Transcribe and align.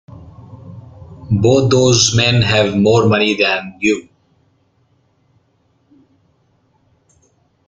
Both 1.29 1.69
those 1.69 2.15
men 2.15 2.41
have 2.41 2.75
more 2.75 3.07
money 3.07 3.35
than 3.35 3.77
you! 3.79 4.09